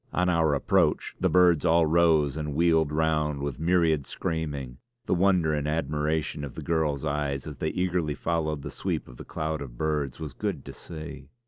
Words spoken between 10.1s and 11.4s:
was good to see.